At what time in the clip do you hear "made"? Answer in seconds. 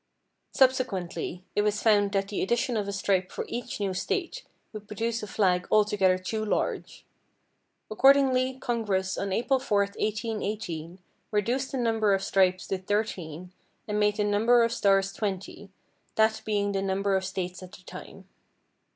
13.99-14.15